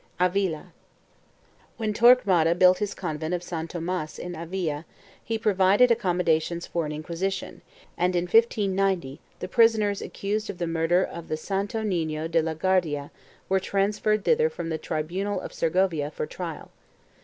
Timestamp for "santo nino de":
11.37-12.41